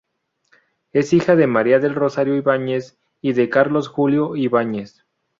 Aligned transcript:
Es 0.93 1.13
hija 1.13 1.35
de 1.35 1.45
María 1.45 1.77
del 1.77 1.93
Rosario 1.93 2.35
Ibáñez 2.35 2.97
y 3.21 3.33
de 3.33 3.49
Carlos 3.51 3.87
Julio 3.87 4.35
Ibáñez. 4.35 5.05